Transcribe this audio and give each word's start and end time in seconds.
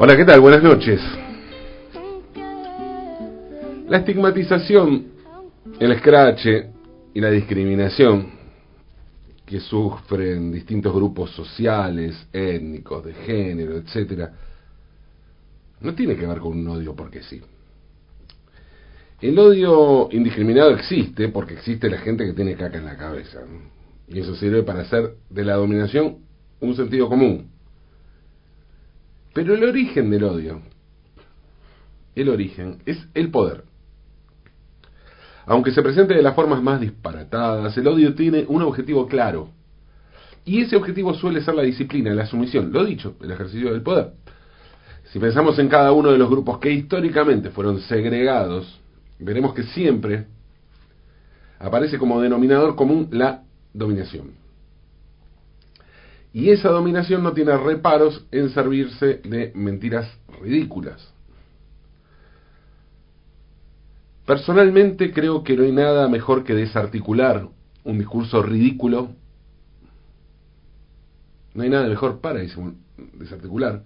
Hola, 0.00 0.16
¿qué 0.16 0.24
tal? 0.24 0.40
Buenas 0.40 0.62
noches. 0.62 1.00
La 3.88 3.96
estigmatización, 3.98 5.06
el 5.80 5.90
escrache 5.90 6.70
y 7.14 7.20
la 7.20 7.32
discriminación 7.32 8.28
que 9.44 9.58
sufren 9.58 10.52
distintos 10.52 10.94
grupos 10.94 11.32
sociales, 11.32 12.28
étnicos, 12.32 13.06
de 13.06 13.12
género, 13.12 13.76
etcétera, 13.76 14.32
no 15.80 15.92
tiene 15.96 16.14
que 16.14 16.26
ver 16.26 16.38
con 16.38 16.56
un 16.56 16.68
odio 16.68 16.94
porque 16.94 17.24
sí. 17.24 17.42
El 19.20 19.36
odio 19.36 20.10
indiscriminado 20.12 20.70
existe 20.76 21.28
porque 21.30 21.54
existe 21.54 21.90
la 21.90 21.98
gente 21.98 22.24
que 22.24 22.34
tiene 22.34 22.54
caca 22.54 22.78
en 22.78 22.84
la 22.84 22.96
cabeza. 22.96 23.40
Y 24.06 24.20
eso 24.20 24.36
sirve 24.36 24.62
para 24.62 24.82
hacer 24.82 25.16
de 25.28 25.44
la 25.44 25.56
dominación 25.56 26.18
un 26.60 26.76
sentido 26.76 27.08
común. 27.08 27.57
Pero 29.38 29.54
el 29.54 29.62
origen 29.62 30.10
del 30.10 30.24
odio, 30.24 30.62
el 32.16 32.28
origen, 32.28 32.82
es 32.86 33.06
el 33.14 33.30
poder. 33.30 33.62
Aunque 35.46 35.70
se 35.70 35.80
presente 35.80 36.12
de 36.14 36.22
las 36.22 36.34
formas 36.34 36.60
más 36.60 36.80
disparatadas, 36.80 37.78
el 37.78 37.86
odio 37.86 38.16
tiene 38.16 38.46
un 38.48 38.62
objetivo 38.62 39.06
claro. 39.06 39.50
Y 40.44 40.62
ese 40.62 40.74
objetivo 40.74 41.14
suele 41.14 41.40
ser 41.40 41.54
la 41.54 41.62
disciplina, 41.62 42.12
la 42.14 42.26
sumisión, 42.26 42.72
lo 42.72 42.84
dicho, 42.84 43.14
el 43.20 43.30
ejercicio 43.30 43.70
del 43.70 43.82
poder. 43.82 44.14
Si 45.12 45.20
pensamos 45.20 45.56
en 45.60 45.68
cada 45.68 45.92
uno 45.92 46.10
de 46.10 46.18
los 46.18 46.28
grupos 46.28 46.58
que 46.58 46.72
históricamente 46.72 47.50
fueron 47.50 47.80
segregados, 47.82 48.80
veremos 49.20 49.54
que 49.54 49.62
siempre 49.62 50.26
aparece 51.60 51.96
como 51.96 52.20
denominador 52.20 52.74
común 52.74 53.06
la 53.12 53.44
dominación. 53.72 54.47
Y 56.32 56.50
esa 56.50 56.68
dominación 56.68 57.22
no 57.22 57.32
tiene 57.32 57.56
reparos 57.56 58.26
en 58.30 58.50
servirse 58.50 59.20
de 59.24 59.52
mentiras 59.54 60.08
ridículas. 60.40 61.12
Personalmente 64.26 65.10
creo 65.12 65.42
que 65.42 65.56
no 65.56 65.62
hay 65.62 65.72
nada 65.72 66.06
mejor 66.08 66.44
que 66.44 66.54
desarticular 66.54 67.48
un 67.84 67.98
discurso 67.98 68.42
ridículo. 68.42 69.08
No 71.54 71.62
hay 71.62 71.70
nada 71.70 71.88
mejor 71.88 72.20
para 72.20 72.40
desarticular 72.40 73.82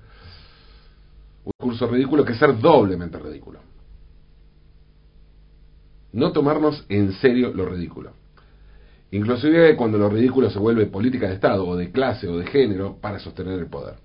un 1.44 1.52
discurso 1.58 1.86
ridículo 1.86 2.24
que 2.24 2.34
ser 2.34 2.58
doblemente 2.58 3.18
ridículo. 3.18 3.60
No 6.12 6.32
tomarnos 6.32 6.84
en 6.88 7.12
serio 7.12 7.52
lo 7.54 7.64
ridículo. 7.66 8.21
Inclusive 9.12 9.76
cuando 9.76 9.98
lo 9.98 10.08
ridículo 10.08 10.50
se 10.50 10.58
vuelve 10.58 10.86
política 10.86 11.28
de 11.28 11.34
Estado 11.34 11.66
o 11.66 11.76
de 11.76 11.92
clase 11.92 12.26
o 12.26 12.38
de 12.38 12.46
género 12.46 12.96
para 13.00 13.18
sostener 13.18 13.58
el 13.58 13.66
poder. 13.66 13.96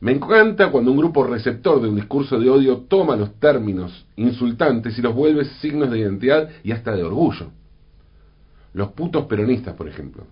Me 0.00 0.12
encanta 0.12 0.70
cuando 0.70 0.90
un 0.90 0.98
grupo 0.98 1.24
receptor 1.24 1.80
de 1.80 1.88
un 1.88 1.94
discurso 1.94 2.38
de 2.38 2.50
odio 2.50 2.78
toma 2.88 3.16
los 3.16 3.38
términos 3.38 4.06
insultantes 4.16 4.98
y 4.98 5.02
los 5.02 5.14
vuelve 5.14 5.44
signos 5.44 5.90
de 5.90 6.00
identidad 6.00 6.50
y 6.64 6.72
hasta 6.72 6.96
de 6.96 7.04
orgullo. 7.04 7.52
Los 8.74 8.88
putos 8.92 9.24
peronistas, 9.26 9.74
por 9.74 9.88
ejemplo. 9.88 10.26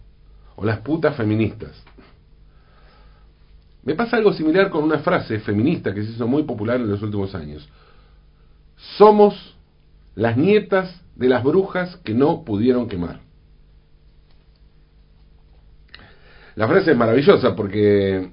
O 0.57 0.65
las 0.65 0.81
putas 0.81 1.17
feministas. 1.17 1.83
Me 3.85 3.95
pasa 3.95 4.17
algo 4.17 4.33
similar 4.33 4.69
con 4.69 4.83
una 4.83 4.99
frase 4.99 5.39
feminista 5.39 5.95
que 5.95 6.03
se 6.03 6.11
hizo 6.11 6.27
muy 6.27 6.43
popular 6.43 6.81
en 6.81 6.91
los 6.91 7.03
últimos 7.03 7.35
años. 7.37 7.69
Somos 8.99 9.54
las 10.15 10.37
nietas 10.37 11.03
de 11.17 11.29
las 11.29 11.43
brujas 11.43 11.97
que 11.99 12.15
no 12.15 12.45
pudieron 12.45 12.89
quemar. 12.89 13.21
La 16.55 16.69
frase 16.69 16.93
es 16.93 16.97
maravillosa 16.97 17.57
porque 17.57 18.31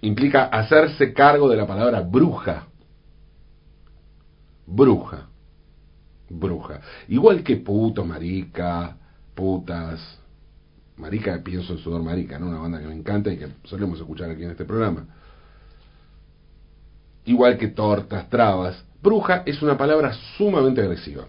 implica 0.00 0.44
hacerse 0.44 1.12
cargo 1.12 1.48
de 1.48 1.56
la 1.56 1.66
palabra 1.66 2.00
bruja. 2.00 2.66
Bruja. 4.66 5.28
Bruja. 6.30 6.80
Igual 7.08 7.42
que 7.42 7.56
puto, 7.56 8.04
marica, 8.04 8.96
putas. 9.34 10.00
Marica, 10.96 11.42
pienso 11.42 11.72
en 11.72 11.78
Sudor 11.78 12.02
Marica, 12.02 12.38
¿no? 12.38 12.48
Una 12.48 12.58
banda 12.58 12.80
que 12.80 12.86
me 12.86 12.94
encanta 12.94 13.32
y 13.32 13.38
que 13.38 13.48
solemos 13.64 13.98
escuchar 13.98 14.30
aquí 14.30 14.44
en 14.44 14.50
este 14.50 14.64
programa. 14.64 15.06
Igual 17.24 17.58
que 17.58 17.68
tortas, 17.68 18.28
trabas. 18.28 18.84
Bruja 19.02 19.42
es 19.46 19.62
una 19.62 19.76
palabra 19.76 20.12
sumamente 20.36 20.80
agresiva. 20.80 21.26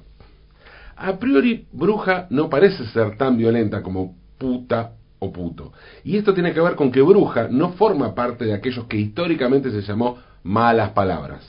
A 0.95 1.17
priori, 1.17 1.67
bruja 1.71 2.27
no 2.29 2.49
parece 2.49 2.85
ser 2.87 3.17
tan 3.17 3.37
violenta 3.37 3.81
como 3.81 4.15
puta 4.37 4.93
o 5.19 5.31
puto. 5.31 5.73
Y 6.03 6.17
esto 6.17 6.33
tiene 6.33 6.53
que 6.53 6.61
ver 6.61 6.75
con 6.75 6.91
que 6.91 7.01
bruja 7.01 7.47
no 7.49 7.73
forma 7.73 8.13
parte 8.13 8.45
de 8.45 8.53
aquellos 8.53 8.85
que 8.85 8.97
históricamente 8.97 9.71
se 9.71 9.81
llamó 9.81 10.17
malas 10.43 10.91
palabras. 10.91 11.47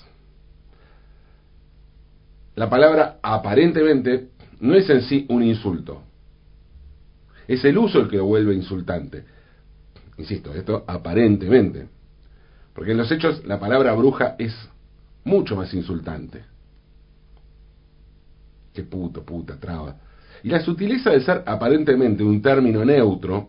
La 2.54 2.68
palabra 2.68 3.18
aparentemente 3.22 4.28
no 4.60 4.74
es 4.74 4.88
en 4.90 5.02
sí 5.02 5.26
un 5.28 5.42
insulto. 5.42 6.02
Es 7.48 7.64
el 7.64 7.78
uso 7.78 8.00
el 8.00 8.08
que 8.08 8.18
lo 8.18 8.26
vuelve 8.26 8.54
insultante. 8.54 9.24
Insisto, 10.18 10.54
esto 10.54 10.84
aparentemente. 10.86 11.88
Porque 12.74 12.92
en 12.92 12.98
los 12.98 13.10
hechos 13.10 13.44
la 13.44 13.60
palabra 13.60 13.92
bruja 13.92 14.36
es 14.38 14.54
mucho 15.24 15.56
más 15.56 15.72
insultante. 15.74 16.44
Qué 18.72 18.82
puto, 18.82 19.22
puta, 19.24 19.58
traba. 19.58 19.96
Y 20.42 20.48
la 20.48 20.60
sutileza 20.60 21.10
de 21.10 21.20
ser 21.20 21.42
aparentemente 21.46 22.24
un 22.24 22.40
término 22.40 22.84
neutro 22.84 23.48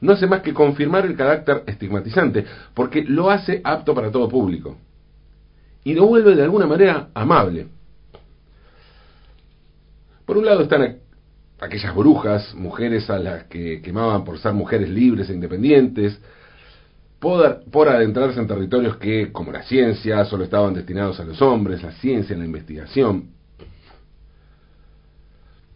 no 0.00 0.12
hace 0.12 0.26
más 0.26 0.40
que 0.40 0.54
confirmar 0.54 1.04
el 1.04 1.16
carácter 1.16 1.62
estigmatizante, 1.66 2.44
porque 2.74 3.02
lo 3.02 3.30
hace 3.30 3.60
apto 3.62 3.94
para 3.94 4.10
todo 4.10 4.28
público. 4.28 4.78
Y 5.84 5.94
lo 5.94 6.06
vuelve 6.06 6.34
de 6.34 6.42
alguna 6.42 6.66
manera 6.66 7.10
amable. 7.14 7.66
Por 10.24 10.38
un 10.38 10.46
lado 10.46 10.62
están 10.62 10.98
aquellas 11.60 11.94
brujas, 11.94 12.54
mujeres 12.54 13.10
a 13.10 13.18
las 13.18 13.44
que 13.44 13.82
quemaban 13.82 14.24
por 14.24 14.38
ser 14.38 14.52
mujeres 14.52 14.88
libres 14.88 15.28
e 15.28 15.34
independientes, 15.34 16.18
por, 17.20 17.88
adentrarse 17.88 18.40
en 18.40 18.46
territorios 18.46 18.96
que, 18.96 19.30
como 19.30 19.52
la 19.52 19.62
ciencia, 19.62 20.24
solo 20.24 20.44
estaban 20.44 20.72
destinados 20.72 21.20
a 21.20 21.24
los 21.24 21.40
hombres, 21.42 21.82
la 21.82 21.92
ciencia, 21.92 22.36
la 22.36 22.46
investigación. 22.46 23.30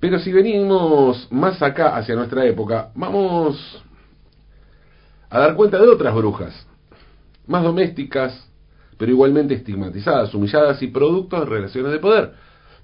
Pero 0.00 0.19
si 0.19 0.32
venimos 0.32 1.28
más 1.31 1.62
acá 1.62 1.97
hacia 1.97 2.15
nuestra 2.15 2.44
época, 2.47 2.91
vamos 2.94 3.82
a 5.28 5.38
dar 5.38 5.55
cuenta 5.55 5.78
de 5.78 5.88
otras 5.88 6.15
brujas, 6.15 6.66
más 7.47 7.62
domésticas, 7.62 8.49
pero 8.97 9.12
igualmente 9.12 9.55
estigmatizadas, 9.55 10.35
humilladas 10.35 10.82
y 10.82 10.88
productos 10.88 11.40
de 11.40 11.47
relaciones 11.47 11.93
de 11.93 11.99
poder. 11.99 12.35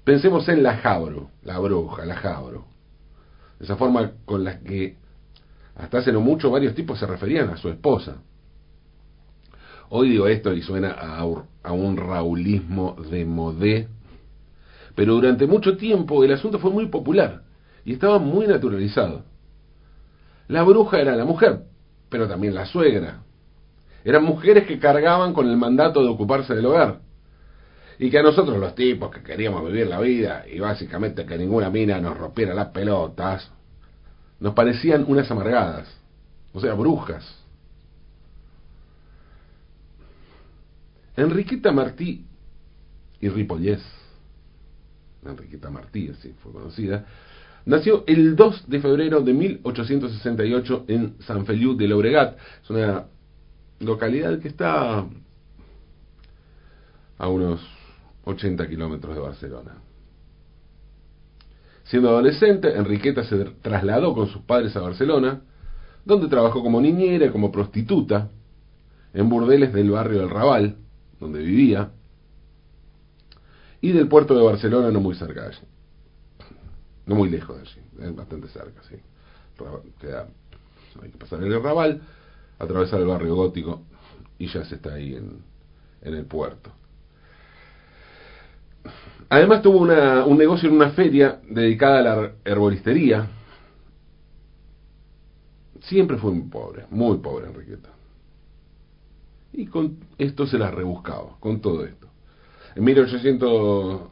Pensemos 0.03 0.47
en 0.49 0.61
la 0.61 0.77
Jabro, 0.77 1.29
la 1.43 1.57
bruja, 1.59 2.05
la 2.05 2.15
Jabro. 2.15 2.65
Esa 3.59 3.75
forma 3.75 4.11
con 4.25 4.43
la 4.43 4.59
que 4.59 4.97
hasta 5.75 5.99
hace 5.99 6.11
no 6.11 6.21
mucho 6.21 6.51
varios 6.51 6.75
tipos 6.75 6.99
se 6.99 7.07
referían 7.07 7.49
a 7.49 7.57
su 7.57 7.69
esposa. 7.69 8.17
Hoy 9.93 10.11
digo 10.11 10.27
esto 10.27 10.53
y 10.53 10.61
suena 10.61 10.91
a, 10.91 11.73
un 11.73 11.97
raulismo 11.97 12.95
de 13.11 13.25
modé 13.25 13.89
pero 14.95 15.15
durante 15.15 15.47
mucho 15.47 15.75
tiempo 15.75 16.23
el 16.23 16.31
asunto 16.31 16.59
fue 16.59 16.71
muy 16.71 16.87
popular 16.87 17.41
y 17.83 17.93
estaba 17.93 18.17
muy 18.17 18.47
naturalizado. 18.47 19.23
La 20.47 20.63
bruja 20.63 20.99
era 20.99 21.15
la 21.17 21.25
mujer, 21.25 21.63
pero 22.09 22.27
también 22.27 22.55
la 22.55 22.65
suegra. 22.65 23.23
Eran 24.05 24.23
mujeres 24.23 24.65
que 24.65 24.79
cargaban 24.79 25.33
con 25.33 25.49
el 25.49 25.57
mandato 25.57 26.01
de 26.01 26.09
ocuparse 26.09 26.55
del 26.55 26.67
hogar. 26.67 26.99
Y 27.99 28.09
que 28.09 28.19
a 28.19 28.23
nosotros 28.23 28.59
los 28.59 28.75
tipos 28.75 29.11
que 29.11 29.23
queríamos 29.23 29.65
vivir 29.65 29.87
la 29.87 29.99
vida 29.99 30.45
y 30.49 30.59
básicamente 30.59 31.25
que 31.25 31.37
ninguna 31.37 31.69
mina 31.69 31.99
nos 31.99 32.17
rompiera 32.17 32.53
las 32.53 32.67
pelotas, 32.67 33.51
nos 34.39 34.53
parecían 34.53 35.03
unas 35.07 35.29
amargadas, 35.29 35.87
o 36.53 36.61
sea, 36.61 36.75
brujas. 36.75 37.40
Enriqueta 41.15 41.71
Martí 41.71 42.25
y 43.19 43.29
Ripollés 43.29 43.81
Enriqueta 45.25 45.69
Martí, 45.69 46.09
así 46.09 46.33
fue 46.41 46.51
conocida, 46.51 47.05
nació 47.65 48.03
el 48.07 48.35
2 48.35 48.69
de 48.69 48.79
febrero 48.79 49.21
de 49.21 49.33
1868 49.33 50.85
en 50.87 51.15
San 51.21 51.45
Feliu 51.45 51.75
de 51.75 51.87
Llobregat. 51.87 52.37
Es 52.63 52.69
una 52.69 53.05
localidad 53.79 54.39
que 54.39 54.47
está 54.47 55.05
a 57.17 57.27
unos 57.27 57.61
80 58.25 58.67
kilómetros 58.67 59.15
de 59.15 59.21
Barcelona. 59.21 59.75
Siendo 61.83 62.09
adolescente, 62.09 62.75
Enriqueta 62.75 63.23
se 63.23 63.45
trasladó 63.61 64.13
con 64.13 64.27
sus 64.27 64.41
padres 64.43 64.75
a 64.75 64.81
Barcelona, 64.81 65.41
donde 66.05 66.29
trabajó 66.29 66.63
como 66.63 66.81
niñera 66.81 67.27
y 67.27 67.29
como 67.29 67.51
prostituta 67.51 68.29
en 69.13 69.29
burdeles 69.29 69.73
del 69.73 69.91
barrio 69.91 70.21
del 70.21 70.29
Raval, 70.29 70.77
donde 71.21 71.39
vivía, 71.39 71.91
y 73.79 73.91
del 73.93 74.07
puerto 74.07 74.35
de 74.35 74.43
Barcelona 74.43 74.91
no 74.91 74.99
muy 74.99 75.15
cerca 75.15 75.43
de 75.43 75.47
allí. 75.47 75.67
No 77.05 77.15
muy 77.15 77.29
lejos 77.29 77.55
de 77.55 77.61
allí, 77.61 77.81
es 78.01 78.15
bastante 78.15 78.47
cerca, 78.49 78.81
sí. 78.89 78.95
Queda, 79.99 80.27
hay 81.01 81.11
que 81.11 81.17
pasar 81.17 81.41
el 81.43 81.63
Raval, 81.63 82.01
atravesar 82.57 82.99
el 82.99 83.07
barrio 83.07 83.35
gótico 83.35 83.83
y 84.39 84.47
ya 84.47 84.65
se 84.65 84.75
está 84.75 84.95
ahí 84.95 85.15
en, 85.15 85.43
en 86.01 86.15
el 86.15 86.25
puerto. 86.25 86.71
Además 89.29 89.61
tuvo 89.61 89.77
una, 89.77 90.25
un 90.25 90.37
negocio 90.37 90.67
en 90.67 90.75
una 90.75 90.91
feria 90.91 91.39
dedicada 91.47 91.99
a 91.99 92.01
la 92.01 92.31
herboristería. 92.43 93.27
Siempre 95.81 96.17
fue 96.17 96.31
muy 96.31 96.49
pobre, 96.49 96.85
muy 96.89 97.17
pobre 97.19 97.47
Enriqueta. 97.47 97.89
Y 99.53 99.67
con 99.67 99.97
esto 100.17 100.47
se 100.47 100.57
la 100.57 100.71
rebuscaba, 100.71 101.35
con 101.39 101.59
todo 101.59 101.85
esto. 101.85 102.07
En 102.75 102.83
1885 102.85 104.09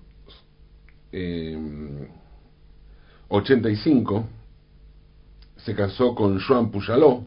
em, 1.12 2.07
se 5.56 5.74
casó 5.75 6.13
con 6.13 6.39
Joan 6.39 6.69
Pujalló, 6.71 7.24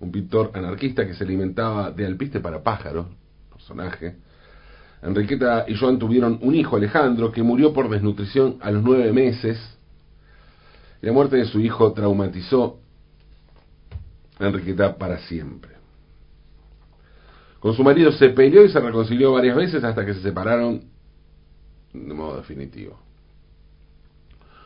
un 0.00 0.12
pintor 0.12 0.50
anarquista 0.54 1.06
que 1.06 1.14
se 1.14 1.24
alimentaba 1.24 1.90
de 1.90 2.06
alpiste 2.06 2.40
para 2.40 2.62
pájaros, 2.62 3.06
personaje. 3.50 4.16
Enriqueta 5.02 5.64
y 5.68 5.76
Joan 5.76 5.98
tuvieron 5.98 6.38
un 6.42 6.54
hijo, 6.54 6.76
Alejandro, 6.76 7.30
que 7.30 7.42
murió 7.42 7.72
por 7.72 7.90
desnutrición 7.90 8.56
a 8.60 8.70
los 8.70 8.82
nueve 8.82 9.12
meses. 9.12 9.58
la 11.02 11.12
muerte 11.12 11.36
de 11.36 11.44
su 11.44 11.60
hijo 11.60 11.92
traumatizó 11.92 12.78
a 14.38 14.46
Enriqueta 14.46 14.96
para 14.96 15.18
siempre. 15.18 15.74
Con 17.64 17.72
su 17.72 17.82
marido 17.82 18.12
se 18.12 18.28
peleó 18.28 18.62
y 18.62 18.68
se 18.68 18.78
reconcilió 18.78 19.32
varias 19.32 19.56
veces 19.56 19.82
hasta 19.82 20.04
que 20.04 20.12
se 20.12 20.20
separaron 20.20 20.82
de 21.94 22.12
modo 22.12 22.36
definitivo. 22.36 23.00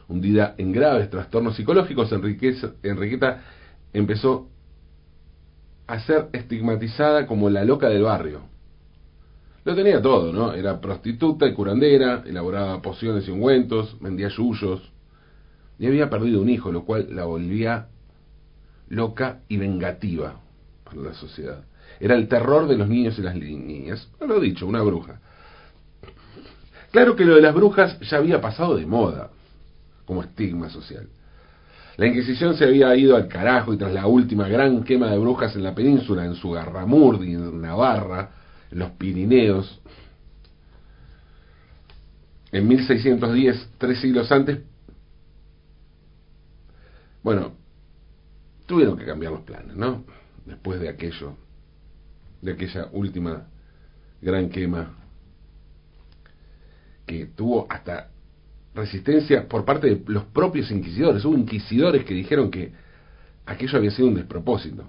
Hundida 0.09 0.57
en 0.59 0.73
graves 0.73 1.09
trastornos 1.09 1.55
psicológicos, 1.55 2.11
Enriqueta 2.11 3.45
empezó 3.93 4.49
a 5.87 6.01
ser 6.01 6.29
estigmatizada 6.33 7.29
como 7.29 7.49
la 7.51 7.65
loca 7.65 7.89
del 7.89 8.03
barrio. 8.03 8.41
Lo 9.65 9.77
tenía 9.77 10.03
todo, 10.03 10.33
¿no? 10.33 10.53
Era 10.53 10.81
prostituta 10.81 11.47
y 11.47 11.55
curandera, 11.55 12.25
elaboraba 12.27 12.83
pociones 12.83 13.29
y 13.29 13.31
ungüentos, 13.31 13.97
vendía 14.01 14.27
yuyos, 14.27 14.93
y 15.79 15.87
había 15.87 16.11
perdido 16.11 16.43
un 16.43 16.49
hijo, 16.49 16.73
lo 16.73 16.85
cual 16.85 17.15
la 17.15 17.27
volvía 17.27 17.91
loca 18.89 19.43
y 19.47 19.57
vengativa 19.57 20.41
para 20.83 20.97
la 20.97 21.15
sociedad. 21.15 21.68
Era 22.01 22.15
el 22.15 22.29
terror 22.29 22.69
de 22.69 22.77
los 22.77 22.89
niños 22.89 23.19
y 23.19 23.23
las 23.23 23.35
niñas. 23.35 24.09
Lo 24.21 24.37
he 24.37 24.41
dicho, 24.41 24.67
una 24.67 24.83
bruja. 24.83 25.21
Claro 26.91 27.17
que 27.17 27.25
lo 27.25 27.35
de 27.35 27.43
las 27.43 27.55
brujas 27.55 27.99
ya 28.01 28.17
había 28.17 28.41
pasado 28.41 28.77
de 28.77 28.87
moda, 28.87 29.31
como 30.07 30.23
estigma 30.23 30.71
social. 30.71 31.09
La 31.97 32.07
Inquisición 32.07 32.57
se 32.57 32.65
había 32.65 32.95
ido 32.95 33.17
al 33.17 33.27
carajo 33.27 33.75
y 33.75 33.77
tras 33.77 33.93
la 33.93 34.07
última 34.07 34.49
gran 34.49 34.85
quema 34.85 35.11
de 35.11 35.19
brujas 35.19 35.55
en 35.57 35.65
la 35.65 35.75
península, 35.75 36.25
en 36.25 36.35
Sugarramurdi, 36.35 37.35
en 37.35 37.61
Navarra, 37.61 38.31
en 38.71 38.79
los 38.79 38.93
Pirineos, 38.93 39.81
en 42.53 42.67
1610, 42.67 43.71
tres 43.79 44.01
siglos 44.01 44.31
antes, 44.33 44.61
bueno, 47.23 47.53
tuvieron 48.67 48.97
que 48.97 49.05
cambiar 49.05 49.33
los 49.33 49.43
planes, 49.43 49.77
¿no? 49.77 50.05
Después 50.47 50.81
de 50.81 50.89
aquello 50.89 51.37
de 52.41 52.53
aquella 52.53 52.89
última 52.93 53.49
gran 54.21 54.49
quema 54.49 54.95
que 57.07 57.27
tuvo 57.27 57.67
hasta 57.71 58.11
resistencia 58.75 59.49
por 59.49 59.65
parte 59.65 59.89
de 59.89 60.03
los 60.07 60.25
propios 60.25 60.71
inquisidores. 60.71 61.25
Hubo 61.25 61.37
inquisidores 61.37 62.05
que 62.05 62.15
dijeron 62.15 62.51
que 62.51 62.73
aquello 63.47 63.79
había 63.79 63.91
sido 63.91 64.09
un 64.09 64.15
despropósito. 64.15 64.85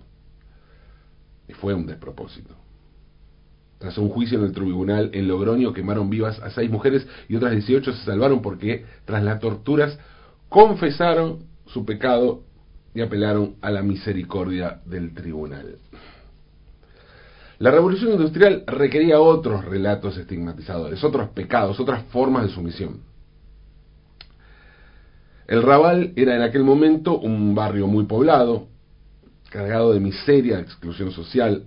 Y 1.47 1.53
fue 1.53 1.73
un 1.73 1.87
despropósito. 1.87 2.55
Tras 3.79 3.97
un 3.97 4.09
juicio 4.09 4.37
en 4.37 4.45
el 4.45 4.51
tribunal 4.51 5.09
en 5.13 5.27
Logroño 5.27 5.73
quemaron 5.73 6.09
vivas 6.09 6.37
a 6.39 6.49
seis 6.49 6.69
mujeres 6.69 7.07
y 7.29 7.37
otras 7.37 7.53
18 7.53 7.93
se 7.93 8.05
salvaron 8.05 8.41
porque 8.41 8.85
tras 9.05 9.23
las 9.23 9.39
torturas 9.39 9.97
confesaron 10.49 11.45
su 11.65 11.85
pecado 11.85 12.43
y 12.93 13.01
apelaron 13.01 13.55
a 13.61 13.71
la 13.71 13.81
misericordia 13.81 14.81
del 14.85 15.13
tribunal. 15.13 15.77
La 17.59 17.71
revolución 17.71 18.13
industrial 18.13 18.63
requería 18.67 19.19
otros 19.19 19.65
relatos 19.65 20.17
estigmatizadores, 20.17 21.03
otros 21.03 21.29
pecados, 21.31 21.77
otras 21.77 22.05
formas 22.05 22.43
de 22.43 22.53
sumisión. 22.53 23.01
El 25.45 25.61
Raval 25.63 26.13
era 26.15 26.35
en 26.37 26.41
aquel 26.41 26.63
momento 26.63 27.19
un 27.19 27.53
barrio 27.53 27.87
muy 27.87 28.05
poblado, 28.05 28.67
cargado 29.49 29.91
de 29.91 29.99
miseria, 29.99 30.59
exclusión 30.59 31.11
social. 31.11 31.63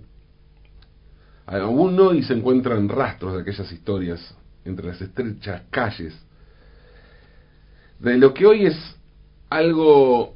Aún 1.45 1.99
hoy 1.99 2.23
se 2.23 2.33
encuentran 2.33 2.89
rastros 2.89 3.35
de 3.35 3.41
aquellas 3.41 3.71
historias 3.71 4.35
entre 4.65 4.87
las 4.87 4.99
estrechas 4.99 5.61
calles. 5.69 6.17
De 7.99 8.17
lo 8.17 8.33
que 8.33 8.47
hoy 8.47 8.65
es 8.65 8.95
algo 9.47 10.33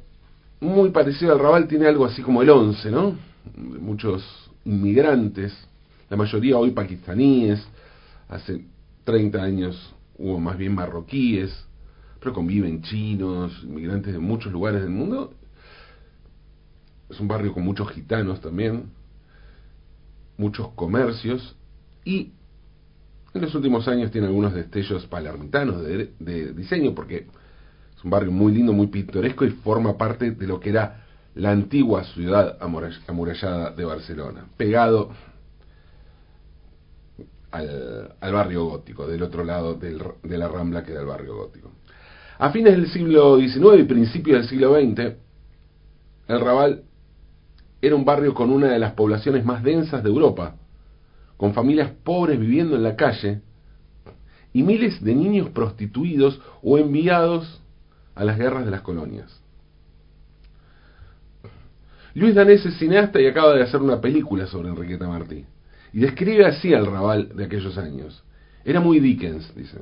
muy 0.60 0.90
parecido 0.90 1.32
al 1.32 1.40
Raval, 1.40 1.66
tiene 1.66 1.88
algo 1.88 2.04
así 2.04 2.22
como 2.22 2.42
el 2.42 2.50
11, 2.50 2.90
¿no? 2.92 3.16
Muchos 3.56 4.47
inmigrantes, 4.68 5.56
la 6.10 6.16
mayoría 6.16 6.58
hoy 6.58 6.72
pakistaníes, 6.72 7.66
hace 8.28 8.66
30 9.04 9.42
años 9.42 9.94
hubo 10.18 10.38
más 10.38 10.58
bien 10.58 10.74
marroquíes, 10.74 11.50
pero 12.20 12.34
conviven 12.34 12.82
chinos, 12.82 13.62
inmigrantes 13.62 14.12
de 14.12 14.18
muchos 14.18 14.52
lugares 14.52 14.82
del 14.82 14.90
mundo. 14.90 15.32
Es 17.08 17.18
un 17.18 17.28
barrio 17.28 17.54
con 17.54 17.64
muchos 17.64 17.90
gitanos 17.92 18.42
también, 18.42 18.90
muchos 20.36 20.68
comercios 20.74 21.56
y 22.04 22.32
en 23.32 23.40
los 23.40 23.54
últimos 23.54 23.88
años 23.88 24.10
tiene 24.10 24.26
algunos 24.26 24.52
destellos 24.52 25.06
palermitanos 25.06 25.82
de, 25.82 26.12
de 26.18 26.52
diseño 26.52 26.94
porque 26.94 27.26
es 27.96 28.04
un 28.04 28.10
barrio 28.10 28.32
muy 28.32 28.52
lindo, 28.52 28.74
muy 28.74 28.88
pintoresco 28.88 29.46
y 29.46 29.50
forma 29.50 29.96
parte 29.96 30.32
de 30.32 30.46
lo 30.46 30.60
que 30.60 30.70
era 30.70 31.07
la 31.38 31.52
antigua 31.52 32.02
ciudad 32.02 32.58
amurallada 33.06 33.70
de 33.70 33.84
Barcelona, 33.84 34.46
pegado 34.56 35.10
al, 37.52 38.32
barrio 38.32 38.64
gótico, 38.64 39.06
del 39.06 39.22
otro 39.22 39.44
lado 39.44 39.74
de 39.74 40.38
la 40.38 40.48
Rambla 40.48 40.82
que 40.82 40.90
era 40.90 41.00
el 41.00 41.06
barrio 41.06 41.36
gótico. 41.36 41.70
A 42.38 42.50
fines 42.50 42.72
del 42.72 42.90
siglo 42.90 43.38
XIX 43.38 43.78
y 43.78 43.84
principios 43.84 44.40
del 44.40 44.48
siglo 44.48 44.74
XX, 44.74 45.16
el 46.26 46.40
Raval 46.40 46.82
era 47.80 47.94
un 47.94 48.04
barrio 48.04 48.34
con 48.34 48.50
una 48.50 48.72
de 48.72 48.78
las 48.80 48.94
poblaciones 48.94 49.44
más 49.44 49.62
densas 49.62 50.02
de 50.02 50.08
Europa, 50.08 50.56
con 51.36 51.54
familias 51.54 51.92
pobres 52.02 52.40
viviendo 52.40 52.74
en 52.74 52.82
la 52.82 52.96
calle 52.96 53.42
y 54.52 54.64
miles 54.64 55.02
de 55.04 55.14
niños 55.14 55.50
prostituidos 55.50 56.40
o 56.64 56.78
enviados 56.78 57.62
a 58.16 58.24
las 58.24 58.36
guerras 58.38 58.64
de 58.64 58.72
las 58.72 58.80
colonias. 58.80 59.40
Luis 62.14 62.34
Danés 62.34 62.64
es 62.64 62.78
cineasta 62.78 63.20
y 63.20 63.26
acaba 63.26 63.54
de 63.54 63.62
hacer 63.62 63.80
una 63.80 64.00
película 64.00 64.46
sobre 64.46 64.68
Enriqueta 64.68 65.08
Martí. 65.08 65.44
Y 65.92 66.00
describe 66.00 66.46
así 66.46 66.74
al 66.74 66.86
Raval 66.86 67.34
de 67.34 67.44
aquellos 67.44 67.76
años. 67.78 68.22
Era 68.64 68.80
muy 68.80 69.00
Dickens, 69.00 69.54
dice. 69.54 69.78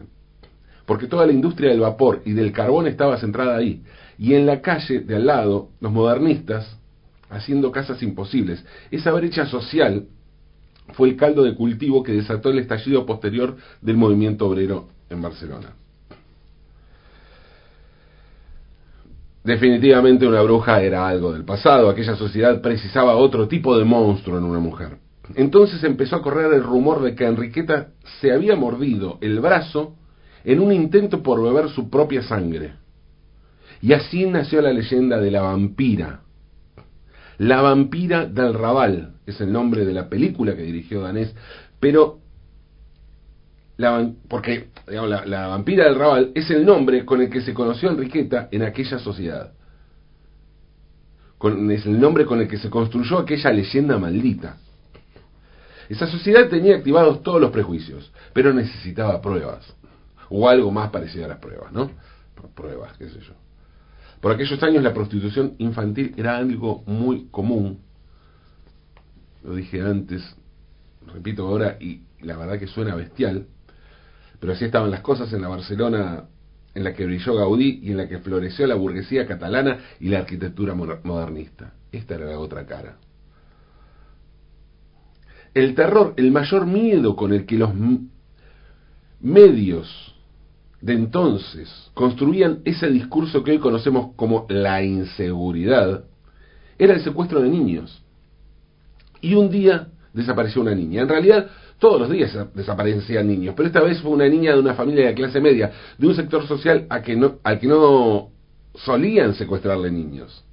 Porque 0.87 1.07
toda 1.07 1.27
la 1.27 1.33
industria 1.33 1.71
del 1.71 1.81
vapor 1.81 2.23
y 2.25 2.33
del 2.33 2.53
carbón 2.53 2.87
estaba 2.87 3.19
centrada 3.19 3.57
ahí. 3.57 3.83
Y 4.19 4.35
en 4.35 4.47
la 4.47 4.61
calle 4.61 5.01
de 5.01 5.17
al 5.17 5.27
lado, 5.27 5.71
los 5.81 5.93
modernistas 5.93 6.79
haciendo 7.29 7.73
casas 7.73 8.03
imposibles. 8.03 8.65
Esa 8.91 9.13
brecha 9.13 9.47
social 9.47 10.07
fue 10.95 11.09
el 11.09 11.17
caldo 11.17 11.43
de 11.43 11.55
cultivo 11.55 12.03
que 12.03 12.13
desató 12.13 12.51
el 12.51 12.59
estallido 12.61 13.05
posterior 13.05 13.57
del 13.81 13.97
movimiento 13.97 14.47
obrero 14.47 14.89
en 15.11 15.23
Barcelona. 15.23 15.75
Definitivamente 19.47 20.27
una 20.27 20.43
bruja 20.43 20.83
era 20.83 21.07
algo 21.07 21.33
del 21.33 21.45
pasado, 21.45 21.89
aquella 21.89 22.17
sociedad 22.17 22.61
precisaba 22.61 23.15
otro 23.15 23.47
tipo 23.47 23.79
de 23.79 23.85
monstruo 23.85 24.39
en 24.39 24.45
una 24.45 24.59
mujer. 24.59 24.99
Entonces 25.37 25.85
empezó 25.85 26.17
a 26.17 26.23
correr 26.23 26.53
el 26.53 26.65
rumor 26.65 27.01
de 27.01 27.15
que 27.15 27.27
Enriqueta 27.27 27.91
se 28.21 28.33
había 28.33 28.57
mordido 28.57 29.19
el 29.21 29.39
brazo 29.39 29.95
en 30.43 30.59
un 30.59 30.73
intento 30.73 31.23
por 31.23 31.41
beber 31.41 31.69
su 31.69 31.89
propia 31.91 32.23
sangre. 32.23 32.73
Y 33.81 33.93
así 33.93 34.27
nació 34.27 34.61
la 34.63 34.73
leyenda 34.73 35.21
de 35.21 35.31
la 35.31 35.43
vampira. 35.43 36.23
La 37.39 37.63
vampira 37.63 38.27
del 38.27 38.53
Raval 38.53 39.15
es 39.27 39.41
el 39.41 39.53
nombre 39.53 39.85
de 39.85 39.95
la 39.95 40.09
película 40.09 40.57
que 40.57 40.63
dirigió 40.63 41.03
Danés, 41.03 41.33
pero 41.79 42.19
la, 43.77 44.11
porque 44.29 44.69
la, 44.87 45.49
vampira 45.49 45.85
del 45.85 45.97
Raval 45.97 46.33
es 46.35 46.51
el 46.51 46.65
nombre 46.65 47.05
con 47.05 47.21
el 47.21 47.29
que 47.29 47.43
se 47.43 47.53
conoció 47.53 47.91
Enriqueta 47.91 48.49
en 48.51 48.63
aquella 48.63 48.99
sociedad. 48.99 49.53
Con, 51.39 51.71
es 51.71 51.85
el 51.85 52.01
nombre 52.01 52.25
con 52.25 52.41
el 52.41 52.49
que 52.49 52.59
se 52.59 52.71
construyó 52.71 53.19
aquella 53.19 53.53
leyenda 53.53 53.99
maldita. 53.99 54.57
Esa 55.89 56.07
sociedad 56.07 56.49
tenía 56.49 56.77
activados 56.77 57.23
todos 57.23 57.41
los 57.41 57.51
prejuicios, 57.51 58.11
pero 58.33 58.53
necesitaba 58.53 59.21
pruebas, 59.21 59.75
o 60.31 60.49
algo 60.49 60.71
más 60.73 60.91
parecido 60.91 61.27
a 61.27 61.29
las 61.29 61.39
pruebas, 61.39 61.73
¿no? 61.73 61.91
Pruebas, 62.55 62.97
qué 62.97 63.09
sé 63.09 63.21
yo. 63.21 63.35
Por 64.21 64.33
aquellos 64.33 64.61
años 64.63 64.83
la 64.83 64.95
prostitución 64.95 65.55
infantil 65.59 66.15
era 66.17 66.39
algo 66.39 66.83
muy 66.87 67.29
común, 67.31 67.81
lo 69.45 69.55
dije 69.55 69.81
antes, 69.83 70.23
repito 71.13 71.47
ahora, 71.47 71.77
y 71.79 72.03
la 72.21 72.37
verdad 72.37 72.59
que 72.59 72.67
suena 72.67 72.97
bestial, 72.97 73.47
pero 74.41 74.53
así 74.53 74.65
estaban 74.65 74.91
las 74.91 75.01
cosas 75.01 75.33
en 75.33 75.43
la 75.43 75.49
Barcelona 75.49 76.25
en 76.75 76.85
la 76.85 76.93
que 76.93 77.07
brilló 77.07 77.35
Gaudí 77.35 77.81
y 77.83 77.91
en 77.93 77.97
la 77.97 78.09
que 78.09 78.19
floreció 78.19 78.67
la 78.67 78.75
burguesía 78.75 79.27
catalana 79.27 79.79
y 79.99 80.09
la 80.09 80.19
arquitectura 80.19 80.75
modernista. 80.75 81.73
Esta 81.91 82.17
era 82.17 82.27
la 82.27 82.39
otra 82.39 82.67
cara. 82.67 82.99
El 85.55 85.75
terror, 85.75 86.13
el 86.19 86.31
mayor 86.33 86.67
miedo 86.67 87.17
con 87.17 87.33
el 87.33 87.47
que 87.47 87.57
los 87.57 87.71
medios 89.21 90.15
de 90.83 90.93
entonces 90.93 91.91
construían 91.95 92.61
ese 92.67 92.91
discurso 92.91 93.43
que 93.43 93.53
hoy 93.53 93.59
conocemos 93.59 94.15
como 94.15 94.45
la 94.51 94.83
inseguridad, 94.83 96.05
era 96.79 96.93
el 96.93 97.01
secuestro 97.03 97.41
de 97.41 97.49
niños. 97.49 98.03
Y 99.23 99.35
un 99.35 99.51
día 99.51 99.89
desapareció 100.13 100.61
una 100.61 100.75
niña. 100.75 101.01
En 101.01 101.09
realidad, 101.09 101.49
todos 101.79 102.01
los 102.01 102.11
días 102.11 102.37
desaparecían 102.55 103.29
niños, 103.29 103.55
pero 103.57 103.67
esta 103.67 103.81
vez 103.81 104.01
fue 104.01 104.11
una 104.11 104.29
niña 104.29 104.53
de 104.53 104.61
una 104.61 104.75
familia 104.75 105.07
de 105.07 105.15
clase 105.15 105.41
media, 105.41 105.71
de 105.99 106.07
un 106.07 106.15
sector 106.15 106.47
social 106.47 106.87
a 106.89 107.03
que 107.03 107.17
no, 107.17 107.37
al 107.43 107.59
que 107.59 107.67
no 107.67 108.31
solían 108.75 109.35
secuestrarle 109.35 109.91
niños. 109.91 110.45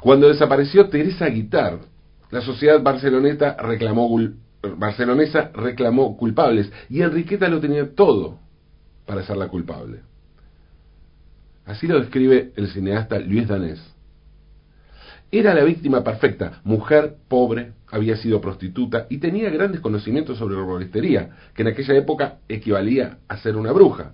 Cuando 0.00 0.28
desapareció 0.28 0.88
Teresa 0.88 1.26
Guitar, 1.26 1.78
la 2.30 2.42
sociedad 2.42 2.82
barceloneta 2.82 3.56
reclamó, 3.56 4.08
barcelonesa 4.76 5.50
reclamó 5.54 6.16
culpables 6.16 6.70
y 6.90 7.00
Enriqueta 7.02 7.48
lo 7.48 7.60
tenía 7.60 7.94
todo 7.94 8.38
para 9.06 9.22
ser 9.24 9.36
la 9.36 9.48
culpable. 9.48 10.00
Así 11.64 11.86
lo 11.86 11.98
describe 11.98 12.52
el 12.56 12.68
cineasta 12.68 13.18
Luis 13.18 13.48
Danés. 13.48 13.93
Era 15.36 15.52
la 15.52 15.64
víctima 15.64 16.04
perfecta, 16.04 16.60
mujer, 16.62 17.16
pobre, 17.26 17.72
había 17.90 18.16
sido 18.16 18.40
prostituta 18.40 19.08
y 19.10 19.18
tenía 19.18 19.50
grandes 19.50 19.80
conocimientos 19.80 20.38
sobre 20.38 20.54
herboristería, 20.54 21.30
que 21.56 21.62
en 21.62 21.68
aquella 21.68 21.96
época 21.96 22.38
equivalía 22.48 23.18
a 23.26 23.36
ser 23.38 23.56
una 23.56 23.72
bruja. 23.72 24.12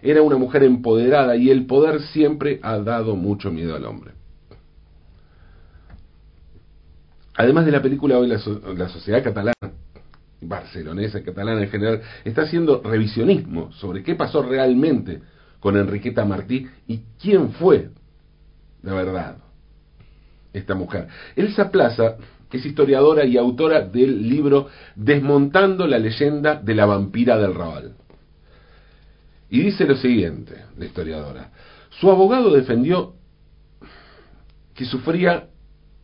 Era 0.00 0.22
una 0.22 0.36
mujer 0.36 0.62
empoderada 0.62 1.34
y 1.34 1.50
el 1.50 1.66
poder 1.66 2.02
siempre 2.02 2.60
ha 2.62 2.78
dado 2.78 3.16
mucho 3.16 3.50
miedo 3.50 3.74
al 3.74 3.84
hombre. 3.84 4.12
Además 7.34 7.66
de 7.66 7.72
la 7.72 7.82
película, 7.82 8.16
hoy 8.16 8.28
la, 8.28 8.40
la 8.76 8.88
sociedad 8.90 9.24
catalana, 9.24 9.72
barcelonesa, 10.40 11.24
catalana 11.24 11.64
en 11.64 11.68
general, 11.68 12.00
está 12.24 12.42
haciendo 12.42 12.80
revisionismo 12.80 13.72
sobre 13.72 14.04
qué 14.04 14.14
pasó 14.14 14.40
realmente 14.40 15.20
con 15.58 15.76
Enriqueta 15.76 16.24
Martí 16.24 16.68
y 16.86 17.00
quién 17.20 17.50
fue, 17.54 17.90
de 18.82 18.92
verdad, 18.92 19.38
esta 20.54 20.74
mujer. 20.74 21.08
Elsa 21.36 21.70
Plaza 21.70 22.16
es 22.50 22.64
historiadora 22.64 23.24
y 23.24 23.36
autora 23.36 23.82
del 23.82 24.28
libro 24.28 24.68
Desmontando 24.94 25.86
la 25.86 25.98
leyenda 25.98 26.54
de 26.54 26.74
la 26.74 26.86
vampira 26.86 27.36
del 27.36 27.54
Raval. 27.54 27.96
Y 29.50 29.60
dice 29.60 29.84
lo 29.84 29.96
siguiente, 29.96 30.64
la 30.78 30.84
historiadora. 30.86 31.50
Su 32.00 32.10
abogado 32.10 32.50
defendió 32.52 33.14
que 34.74 34.84
sufría 34.84 35.48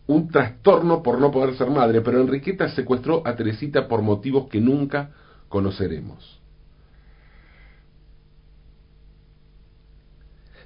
un 0.06 0.28
trastorno 0.28 1.02
por 1.02 1.20
no 1.20 1.30
poder 1.30 1.56
ser 1.56 1.70
madre, 1.70 2.00
pero 2.00 2.20
Enriqueta 2.20 2.68
secuestró 2.70 3.22
a 3.24 3.36
Teresita 3.36 3.86
por 3.86 4.02
motivos 4.02 4.48
que 4.48 4.60
nunca 4.60 5.12
conoceremos. 5.48 6.40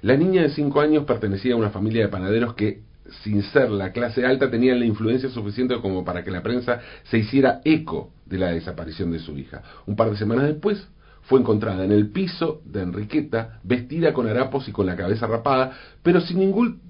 La 0.01 0.17
niña 0.17 0.43
de 0.43 0.49
cinco 0.49 0.81
años 0.81 1.05
pertenecía 1.05 1.53
a 1.53 1.57
una 1.57 1.71
familia 1.71 2.03
de 2.03 2.09
panaderos 2.09 2.53
que 2.53 2.84
sin 3.23 3.41
ser 3.43 3.69
la 3.69 3.91
clase 3.91 4.25
alta, 4.25 4.49
tenían 4.49 4.79
la 4.79 4.85
influencia 4.85 5.29
suficiente 5.29 5.79
como 5.81 6.03
para 6.03 6.23
que 6.23 6.31
la 6.31 6.41
prensa 6.43 6.79
se 7.03 7.19
hiciera 7.19 7.61
eco 7.63 8.11
de 8.25 8.37
la 8.37 8.51
desaparición 8.51 9.11
de 9.11 9.19
su 9.19 9.37
hija. 9.37 9.61
Un 9.85 9.95
par 9.95 10.09
de 10.09 10.17
semanas 10.17 10.45
después, 10.45 10.87
fue 11.25 11.39
encontrada 11.39 11.83
en 11.83 11.91
el 11.91 12.11
piso 12.11 12.61
de 12.65 12.81
Enriqueta, 12.81 13.59
vestida 13.63 14.13
con 14.13 14.27
harapos 14.27 14.67
y 14.67 14.71
con 14.71 14.85
la 14.85 14.95
cabeza 14.95 15.25
rapada, 15.25 15.71
pero 16.03 16.21
sin 16.21 16.39
ningún, 16.39 16.81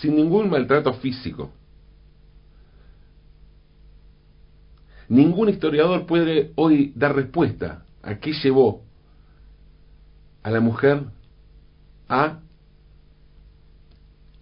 sin 0.00 0.14
ningún 0.14 0.48
maltrato 0.50 0.92
físico. 0.94 1.50
Ningún 5.08 5.48
historiador 5.48 6.06
puede 6.06 6.52
hoy 6.54 6.92
dar 6.94 7.14
respuesta 7.14 7.84
a 8.02 8.18
qué 8.18 8.32
llevó 8.32 8.84
a 10.42 10.50
la 10.50 10.60
mujer 10.60 11.02
a 12.08 12.40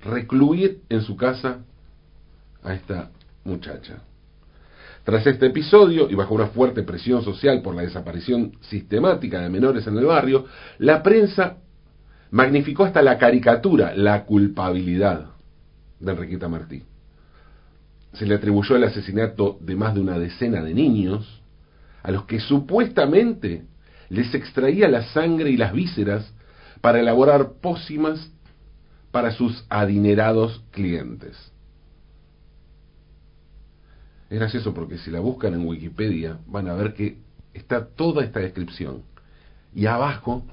recluir 0.02 0.80
en 0.88 1.02
su 1.02 1.16
casa 1.16 1.59
a 2.62 2.75
esta 2.75 3.11
muchacha. 3.45 4.02
Tras 5.04 5.26
este 5.26 5.47
episodio, 5.47 6.11
y 6.11 6.14
bajo 6.14 6.35
una 6.35 6.49
fuerte 6.49 6.83
presión 6.83 7.23
social 7.23 7.62
por 7.62 7.75
la 7.75 7.83
desaparición 7.83 8.52
sistemática 8.61 9.40
de 9.40 9.49
menores 9.49 9.87
en 9.87 9.97
el 9.97 10.04
barrio, 10.04 10.47
la 10.78 11.02
prensa 11.02 11.57
magnificó 12.30 12.85
hasta 12.85 13.02
la 13.02 13.19
caricatura 13.19 13.95
la 13.95 14.25
culpabilidad 14.25 15.30
de 15.99 16.12
Enriqueta 16.12 16.49
Martí. 16.49 16.83
Se 18.12 18.26
le 18.26 18.35
atribuyó 18.35 18.76
el 18.76 18.85
asesinato 18.85 19.59
de 19.61 19.76
más 19.76 19.95
de 19.95 20.00
una 20.00 20.19
decena 20.19 20.62
de 20.62 20.75
niños, 20.75 21.42
a 22.02 22.11
los 22.11 22.25
que 22.25 22.40
supuestamente 22.40 23.64
les 24.09 24.35
extraía 24.35 24.88
la 24.88 25.04
sangre 25.12 25.50
y 25.50 25.57
las 25.57 25.73
vísceras 25.73 26.33
para 26.80 27.00
elaborar 27.00 27.52
pócimas 27.61 28.30
para 29.11 29.33
sus 29.33 29.64
adinerados 29.69 30.62
clientes. 30.71 31.37
Es 34.29 34.38
gracioso 34.38 34.73
porque 34.73 34.99
si 34.99 35.11
la 35.11 35.21
buscan 35.21 35.55
en 35.55 35.67
Wikipedia 35.67 36.38
van 36.47 36.69
a 36.69 36.75
ver 36.75 36.95
que 36.95 37.19
está 37.52 37.87
toda 37.87 38.25
esta 38.25 38.40
descripción. 38.40 39.02
Y 39.75 39.87
abajo 39.87 40.45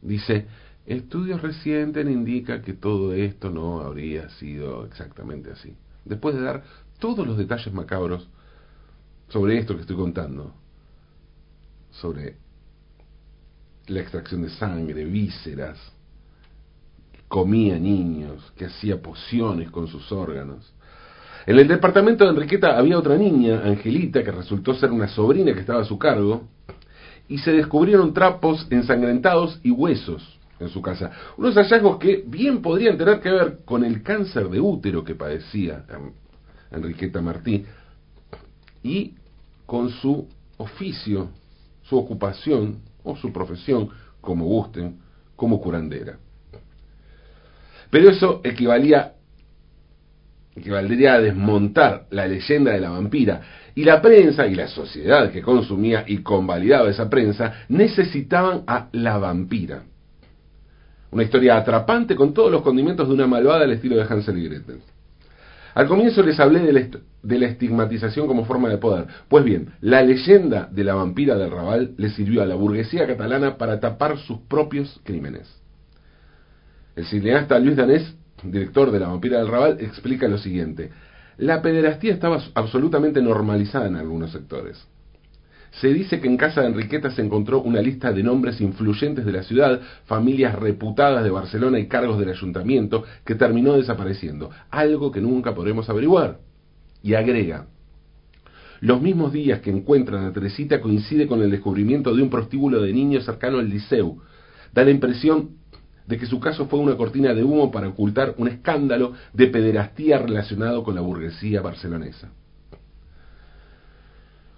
dice, 0.00 0.46
estudios 0.86 1.42
recientes 1.42 2.06
indican 2.06 2.62
que 2.62 2.72
todo 2.72 3.12
esto 3.12 3.50
no 3.50 3.80
habría 3.80 4.30
sido 4.30 4.86
exactamente 4.86 5.50
así. 5.50 5.76
Después 6.04 6.34
de 6.34 6.42
dar 6.42 6.64
todos 6.98 7.26
los 7.26 7.36
detalles 7.36 7.72
macabros 7.74 8.28
sobre 9.28 9.58
esto 9.58 9.74
que 9.74 9.82
estoy 9.82 9.96
contando, 9.96 10.54
sobre 11.90 12.36
la 13.86 14.00
extracción 14.00 14.42
de 14.42 14.50
sangre, 14.50 15.04
vísceras, 15.04 15.78
comía 17.28 17.78
niños, 17.78 18.52
que 18.56 18.66
hacía 18.66 19.00
pociones 19.00 19.70
con 19.70 19.86
sus 19.86 20.10
órganos. 20.10 20.72
En 21.46 21.58
el 21.58 21.68
departamento 21.68 22.24
de 22.24 22.30
Enriqueta 22.30 22.76
había 22.76 22.98
otra 22.98 23.16
niña, 23.16 23.62
Angelita, 23.64 24.22
que 24.24 24.32
resultó 24.32 24.74
ser 24.74 24.90
una 24.90 25.08
sobrina 25.08 25.52
que 25.54 25.60
estaba 25.60 25.82
a 25.82 25.84
su 25.84 25.98
cargo, 25.98 26.48
y 27.28 27.38
se 27.38 27.52
descubrieron 27.52 28.14
trapos 28.14 28.66
ensangrentados 28.70 29.60
y 29.62 29.70
huesos 29.70 30.38
en 30.58 30.68
su 30.70 30.80
casa. 30.82 31.10
Unos 31.36 31.54
hallazgos 31.54 31.98
que 31.98 32.24
bien 32.26 32.62
podrían 32.62 32.96
tener 32.96 33.20
que 33.20 33.30
ver 33.30 33.58
con 33.64 33.84
el 33.84 34.02
cáncer 34.02 34.48
de 34.48 34.60
útero 34.60 35.04
que 35.04 35.14
padecía 35.14 35.84
Enriqueta 36.70 37.20
Martí 37.20 37.64
y 38.82 39.14
con 39.66 39.90
su 39.90 40.26
oficio, 40.56 41.28
su 41.82 41.96
ocupación 41.96 42.78
o 43.04 43.16
su 43.16 43.32
profesión, 43.32 43.90
como 44.20 44.46
gusten, 44.46 44.98
como 45.36 45.60
curandera. 45.60 46.18
Pero 47.90 48.10
eso 48.10 48.40
equivalía, 48.44 49.12
equivaldría 50.54 51.14
a 51.14 51.20
desmontar 51.20 52.06
la 52.10 52.26
leyenda 52.26 52.72
de 52.72 52.80
la 52.80 52.90
vampira. 52.90 53.40
Y 53.74 53.84
la 53.84 54.02
prensa 54.02 54.46
y 54.46 54.54
la 54.54 54.68
sociedad 54.68 55.30
que 55.30 55.42
consumía 55.42 56.04
y 56.06 56.18
convalidaba 56.18 56.90
esa 56.90 57.08
prensa 57.08 57.64
necesitaban 57.68 58.64
a 58.66 58.88
la 58.92 59.18
vampira. 59.18 59.82
Una 61.10 61.22
historia 61.22 61.56
atrapante 61.56 62.14
con 62.14 62.34
todos 62.34 62.50
los 62.50 62.62
condimentos 62.62 63.08
de 63.08 63.14
una 63.14 63.26
malvada 63.26 63.64
al 63.64 63.72
estilo 63.72 63.96
de 63.96 64.02
Hansel 64.02 64.38
y 64.38 64.48
Gretel. 64.48 64.80
Al 65.74 65.86
comienzo 65.86 66.22
les 66.22 66.40
hablé 66.40 66.60
de 67.22 67.38
la, 67.38 67.46
estigmatización 67.46 68.26
como 68.26 68.44
forma 68.44 68.68
de 68.68 68.78
poder. 68.78 69.06
Pues 69.28 69.44
bien, 69.44 69.74
la 69.80 70.02
leyenda 70.02 70.68
de 70.70 70.82
la 70.82 70.94
vampira 70.94 71.36
del 71.36 71.52
Raval 71.52 71.92
le 71.96 72.10
sirvió 72.10 72.42
a 72.42 72.46
la 72.46 72.56
burguesía 72.56 73.06
catalana 73.06 73.56
para 73.56 73.78
tapar 73.78 74.18
sus 74.18 74.40
propios 74.40 75.00
crímenes. 75.04 75.48
El 76.98 77.06
cineasta 77.06 77.60
Luis 77.60 77.76
Danés, 77.76 78.12
director 78.42 78.90
de 78.90 78.98
La 78.98 79.06
vampira 79.06 79.38
del 79.38 79.46
Raval, 79.46 79.76
explica 79.78 80.26
lo 80.26 80.36
siguiente. 80.36 80.90
La 81.36 81.62
pederastía 81.62 82.12
estaba 82.12 82.42
absolutamente 82.54 83.22
normalizada 83.22 83.86
en 83.86 83.94
algunos 83.94 84.32
sectores. 84.32 84.84
Se 85.80 85.94
dice 85.94 86.20
que 86.20 86.26
en 86.26 86.36
casa 86.36 86.62
de 86.62 86.66
Enriqueta 86.66 87.12
se 87.12 87.22
encontró 87.22 87.62
una 87.62 87.80
lista 87.80 88.12
de 88.12 88.24
nombres 88.24 88.60
influyentes 88.60 89.24
de 89.24 89.30
la 89.30 89.44
ciudad, 89.44 89.80
familias 90.06 90.56
reputadas 90.56 91.22
de 91.22 91.30
Barcelona 91.30 91.78
y 91.78 91.86
cargos 91.86 92.18
del 92.18 92.30
ayuntamiento, 92.30 93.04
que 93.24 93.36
terminó 93.36 93.76
desapareciendo, 93.76 94.50
algo 94.68 95.12
que 95.12 95.20
nunca 95.20 95.54
podremos 95.54 95.88
averiguar. 95.88 96.40
Y 97.04 97.14
agrega, 97.14 97.66
los 98.80 99.00
mismos 99.00 99.32
días 99.32 99.60
que 99.60 99.70
encuentran 99.70 100.24
a 100.24 100.32
Teresita 100.32 100.80
coincide 100.80 101.28
con 101.28 101.42
el 101.42 101.50
descubrimiento 101.52 102.12
de 102.12 102.24
un 102.24 102.28
prostíbulo 102.28 102.82
de 102.82 102.92
niños 102.92 103.24
cercano 103.24 103.60
al 103.60 103.70
liceu. 103.70 104.20
Da 104.74 104.82
la 104.82 104.90
impresión 104.90 105.57
de 106.08 106.16
que 106.16 106.24
su 106.24 106.40
caso 106.40 106.66
fue 106.68 106.80
una 106.80 106.96
cortina 106.96 107.34
de 107.34 107.44
humo 107.44 107.70
para 107.70 107.88
ocultar 107.88 108.34
un 108.38 108.48
escándalo 108.48 109.12
de 109.34 109.46
pederastía 109.48 110.18
relacionado 110.18 110.82
con 110.82 110.94
la 110.94 111.02
burguesía 111.02 111.60
barcelonesa. 111.60 112.30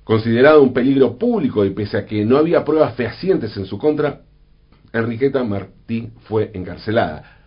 Considerado 0.05 0.63
un 0.63 0.73
peligro 0.73 1.19
público 1.19 1.65
y 1.65 1.71
pese 1.71 1.99
a 1.99 2.07
que 2.07 2.25
no 2.25 2.37
había 2.37 2.65
pruebas 2.65 2.95
fehacientes 2.95 3.57
en 3.57 3.67
su 3.67 3.79
contra, 3.79 4.21
Enriqueta 4.93 5.43
Martí 5.43 6.11
fue 6.29 6.53
encarcelada. 6.55 7.39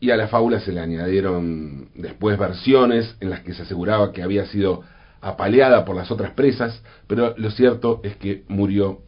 Y 0.00 0.10
a 0.10 0.16
la 0.16 0.28
fábula 0.28 0.60
se 0.60 0.72
le 0.72 0.80
añadieron 0.80 1.88
después 1.94 2.38
versiones 2.38 3.16
en 3.20 3.30
las 3.30 3.40
que 3.40 3.54
se 3.54 3.62
aseguraba 3.62 4.12
que 4.12 4.22
había 4.22 4.44
sido 4.46 4.82
apaleada 5.22 5.86
por 5.86 5.96
las 5.96 6.10
otras 6.10 6.32
presas, 6.32 6.82
pero 7.06 7.34
lo 7.38 7.50
cierto 7.50 8.00
es 8.02 8.16
que 8.16 8.44
murió 8.48 9.00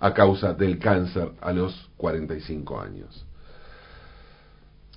a 0.00 0.12
causa 0.12 0.54
del 0.54 0.78
cáncer 0.78 1.32
a 1.40 1.52
los 1.52 1.90
45 1.96 2.80
años. 2.80 3.26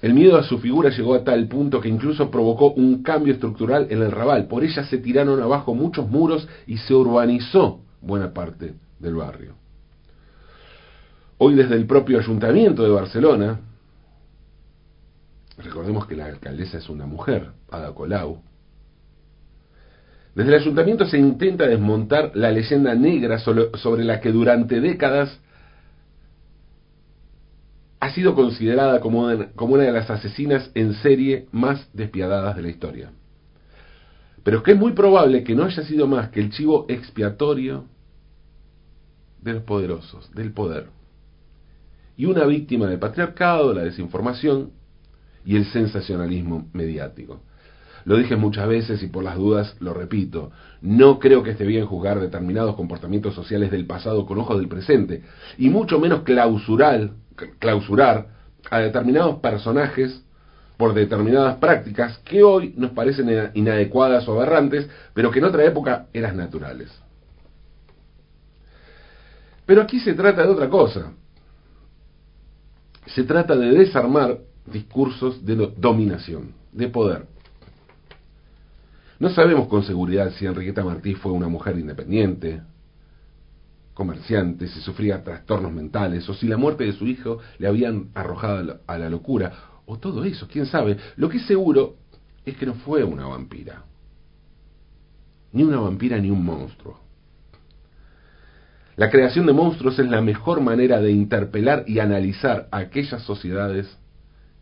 El 0.01 0.13
miedo 0.13 0.37
a 0.37 0.43
su 0.43 0.59
figura 0.59 0.89
llegó 0.89 1.13
a 1.13 1.23
tal 1.23 1.47
punto 1.47 1.81
que 1.81 1.89
incluso 1.89 2.31
provocó 2.31 2.71
un 2.71 3.03
cambio 3.03 3.33
estructural 3.33 3.87
en 3.89 4.01
el 4.01 4.11
Raval. 4.11 4.47
Por 4.47 4.63
ella 4.63 4.85
se 4.85 4.97
tiraron 4.97 5.41
abajo 5.41 5.75
muchos 5.75 6.09
muros 6.09 6.47
y 6.67 6.77
se 6.77 6.93
urbanizó 6.93 7.81
buena 8.01 8.33
parte 8.33 8.75
del 8.99 9.15
barrio. 9.15 9.55
Hoy 11.37 11.55
desde 11.55 11.75
el 11.75 11.85
propio 11.85 12.19
ayuntamiento 12.19 12.83
de 12.83 12.89
Barcelona, 12.89 13.59
recordemos 15.57 16.05
que 16.05 16.15
la 16.15 16.25
alcaldesa 16.25 16.77
es 16.77 16.89
una 16.89 17.05
mujer, 17.05 17.51
Ada 17.69 17.93
Colau, 17.93 18.41
desde 20.39 20.55
el 20.55 20.61
ayuntamiento 20.61 21.05
se 21.05 21.17
intenta 21.17 21.67
desmontar 21.67 22.31
la 22.33 22.49
leyenda 22.49 22.95
negra 22.95 23.39
sobre 23.39 24.05
la 24.05 24.21
que 24.21 24.31
durante 24.31 24.79
décadas 24.79 25.37
ha 27.99 28.13
sido 28.13 28.35
considerada 28.35 29.01
como 29.01 29.23
una, 29.25 29.83
de 29.83 29.91
las 29.91 30.09
asesinas 30.09 30.71
en 30.75 30.93
serie 30.93 31.47
más 31.51 31.89
despiadadas 31.91 32.55
de 32.55 32.61
la 32.61 32.69
historia. 32.69 33.11
Pero 34.45 34.59
es 34.59 34.63
que 34.63 34.71
es 34.71 34.79
muy 34.79 34.93
probable 34.93 35.43
que 35.43 35.55
no 35.55 35.65
haya 35.65 35.83
sido 35.83 36.07
más 36.07 36.29
que 36.29 36.39
el 36.39 36.51
chivo 36.51 36.85
expiatorio 36.87 37.83
de 39.41 39.55
los 39.55 39.63
poderosos, 39.63 40.33
del 40.33 40.53
poder. 40.53 40.87
Y 42.15 42.27
una 42.27 42.45
víctima 42.45 42.87
del 42.87 42.99
patriarcado, 42.99 43.73
la 43.73 43.83
desinformación 43.83 44.71
y 45.43 45.57
el 45.57 45.65
sensacionalismo 45.65 46.69
mediático. 46.71 47.41
Lo 48.05 48.17
dije 48.17 48.35
muchas 48.35 48.67
veces 48.67 49.03
y 49.03 49.07
por 49.07 49.23
las 49.23 49.35
dudas 49.35 49.75
lo 49.79 49.93
repito. 49.93 50.51
No 50.81 51.19
creo 51.19 51.43
que 51.43 51.51
esté 51.51 51.65
bien 51.65 51.85
juzgar 51.85 52.19
determinados 52.19 52.75
comportamientos 52.75 53.35
sociales 53.35 53.71
del 53.71 53.85
pasado 53.85 54.25
con 54.25 54.39
ojos 54.39 54.57
del 54.57 54.67
presente, 54.67 55.23
y 55.57 55.69
mucho 55.69 55.99
menos 55.99 56.21
clausurar, 56.23 57.11
clausurar 57.59 58.27
a 58.69 58.79
determinados 58.79 59.39
personajes 59.39 60.23
por 60.77 60.93
determinadas 60.93 61.57
prácticas 61.57 62.19
que 62.19 62.41
hoy 62.41 62.73
nos 62.77 62.91
parecen 62.91 63.51
inadecuadas 63.53 64.27
o 64.29 64.33
aberrantes, 64.33 64.89
pero 65.13 65.29
que 65.29 65.39
en 65.39 65.45
otra 65.45 65.65
época 65.65 66.07
eran 66.13 66.37
naturales. 66.37 66.89
Pero 69.65 69.81
aquí 69.81 69.99
se 69.99 70.13
trata 70.13 70.43
de 70.43 70.49
otra 70.49 70.69
cosa. 70.69 71.11
Se 73.07 73.23
trata 73.23 73.55
de 73.55 73.71
desarmar 73.71 74.39
discursos 74.65 75.45
de 75.45 75.55
dominación, 75.77 76.53
de 76.71 76.87
poder. 76.87 77.27
No 79.19 79.29
sabemos 79.29 79.67
con 79.67 79.83
seguridad 79.83 80.31
si 80.31 80.45
Enriqueta 80.45 80.83
Martí 80.83 81.13
fue 81.13 81.33
una 81.33 81.49
mujer 81.49 81.77
independiente, 81.77 82.61
comerciante, 83.93 84.69
si 84.69 84.79
sufría 84.79 85.23
trastornos 85.23 85.73
mentales, 85.73 86.27
o 86.29 86.33
si 86.33 86.47
la 86.47 86.55
muerte 86.55 86.85
de 86.85 86.93
su 86.93 87.05
hijo 87.05 87.39
le 87.57 87.67
habían 87.67 88.11
arrojado 88.13 88.79
a 88.87 88.97
la 88.97 89.09
locura, 89.09 89.51
o 89.85 89.97
todo 89.97 90.23
eso, 90.23 90.47
quién 90.47 90.65
sabe. 90.65 90.97
Lo 91.17 91.27
que 91.27 91.37
es 91.37 91.45
seguro 91.45 91.97
es 92.45 92.55
que 92.55 92.65
no 92.65 92.75
fue 92.75 93.03
una 93.03 93.27
vampira. 93.27 93.83
Ni 95.51 95.63
una 95.63 95.81
vampira 95.81 96.17
ni 96.17 96.29
un 96.29 96.45
monstruo. 96.45 97.01
La 98.95 99.09
creación 99.09 99.45
de 99.45 99.53
monstruos 99.53 99.99
es 99.99 100.09
la 100.09 100.21
mejor 100.21 100.61
manera 100.61 101.01
de 101.01 101.11
interpelar 101.11 101.83
y 101.87 101.99
analizar 101.99 102.69
a 102.71 102.77
aquellas 102.77 103.21
sociedades 103.23 103.97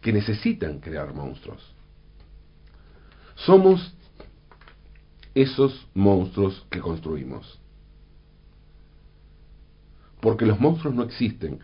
que 0.02 0.14
necesitan 0.14 0.80
crear 0.80 1.14
monstruos. 1.14 1.76
Somos 3.36 3.97
esos 5.42 5.88
monstruos 5.94 6.66
que 6.72 6.80
construimos. 6.80 7.60
Porque 10.20 10.48
los 10.48 10.60
monstruos 10.60 10.96
no 10.96 11.04
existen, 11.04 11.60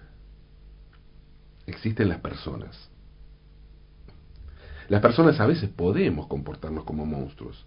existen 1.66 2.10
las 2.10 2.20
personas. 2.20 2.90
Las 4.90 5.02
personas 5.02 5.40
a 5.40 5.48
veces 5.48 5.70
podemos 5.70 6.28
comportarnos 6.28 6.84
como 6.84 7.06
monstruos, 7.06 7.66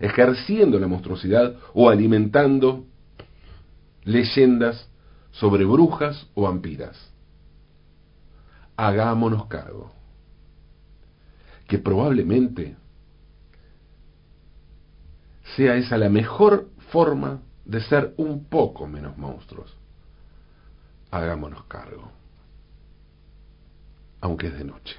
ejerciendo 0.00 0.78
la 0.78 0.86
monstruosidad 0.86 1.56
o 1.74 1.90
alimentando 1.90 2.86
leyendas 4.04 4.88
sobre 5.32 5.66
brujas 5.66 6.26
o 6.34 6.42
vampiras. 6.42 6.96
Hagámonos 8.76 9.46
cargo 9.46 9.92
que 11.66 11.78
probablemente 11.78 12.76
sea 15.56 15.76
esa 15.76 15.96
la 15.96 16.08
mejor 16.08 16.68
forma 16.90 17.40
de 17.64 17.80
ser 17.80 18.14
un 18.16 18.44
poco 18.44 18.86
menos 18.86 19.16
monstruos. 19.16 19.76
Hagámonos 21.10 21.64
cargo, 21.64 22.10
aunque 24.20 24.48
es 24.48 24.58
de 24.58 24.64
noche. 24.64 24.96